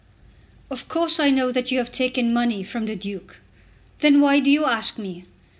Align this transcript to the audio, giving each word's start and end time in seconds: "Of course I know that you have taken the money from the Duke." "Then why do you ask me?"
"Of 0.71 0.87
course 0.87 1.19
I 1.19 1.29
know 1.29 1.51
that 1.51 1.69
you 1.69 1.77
have 1.77 1.91
taken 1.91 2.29
the 2.29 2.33
money 2.33 2.63
from 2.63 2.87
the 2.87 2.95
Duke." 2.95 3.37
"Then 3.99 4.19
why 4.19 4.39
do 4.39 4.49
you 4.49 4.65
ask 4.65 4.97
me?" 4.97 5.25